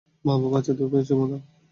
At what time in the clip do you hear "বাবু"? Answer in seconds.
0.25-0.45